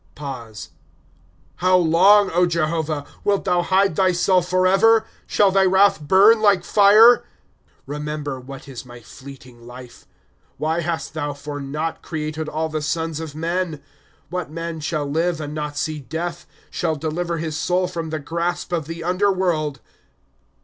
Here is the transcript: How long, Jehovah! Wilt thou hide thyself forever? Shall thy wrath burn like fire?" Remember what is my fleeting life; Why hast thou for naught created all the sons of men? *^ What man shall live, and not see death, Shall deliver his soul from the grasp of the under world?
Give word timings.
How 1.57 1.77
long, 1.77 2.31
Jehovah! 2.49 3.05
Wilt 3.23 3.45
thou 3.45 3.61
hide 3.61 3.95
thyself 3.95 4.49
forever? 4.49 5.05
Shall 5.27 5.51
thy 5.51 5.63
wrath 5.65 6.01
burn 6.01 6.41
like 6.41 6.63
fire?" 6.63 7.23
Remember 7.85 8.39
what 8.39 8.67
is 8.67 8.83
my 8.83 9.01
fleeting 9.01 9.67
life; 9.67 10.07
Why 10.57 10.81
hast 10.81 11.13
thou 11.13 11.33
for 11.33 11.59
naught 11.59 12.01
created 12.01 12.49
all 12.49 12.67
the 12.67 12.81
sons 12.81 13.19
of 13.19 13.35
men? 13.35 13.73
*^ 13.77 13.81
What 14.31 14.49
man 14.49 14.79
shall 14.79 15.05
live, 15.05 15.39
and 15.39 15.53
not 15.53 15.77
see 15.77 15.99
death, 15.99 16.47
Shall 16.71 16.95
deliver 16.95 17.37
his 17.37 17.55
soul 17.55 17.87
from 17.87 18.09
the 18.09 18.17
grasp 18.17 18.73
of 18.73 18.87
the 18.87 19.03
under 19.03 19.31
world? 19.31 19.81